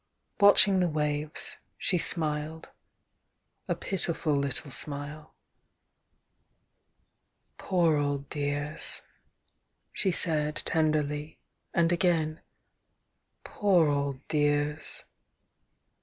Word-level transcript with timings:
Watching 0.39 0.79
the 0.79 0.89
waves, 0.89 1.57
she 1.77 1.99
smiled,— 1.99 2.69
a 3.67 3.75
pitiful 3.75 4.33
little 4.35 4.71
smile. 4.71 5.35
"Poor 7.59 7.97
old 7.97 8.27
dears!" 8.27 9.03
she 9.93 10.09
said, 10.11 10.55
tenderly,— 10.65 11.37
and 11.75 11.91
acain: 11.91 12.41
"Poor 13.43 13.89
old 13.89 14.27
dears!" 14.27 15.03